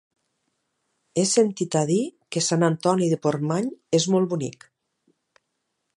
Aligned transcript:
He 1.17 1.25
sentit 1.31 1.77
a 1.81 1.83
dir 1.91 1.99
que 2.35 2.43
Sant 2.45 2.67
Antoni 2.69 3.11
de 3.13 3.21
Portmany 3.27 3.71
és 3.99 4.09
molt 4.15 4.33
bonic. 4.33 4.71